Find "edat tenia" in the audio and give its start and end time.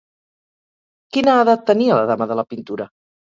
1.43-1.99